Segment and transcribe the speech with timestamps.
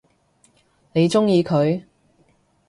[0.93, 1.83] 你鍾意佢？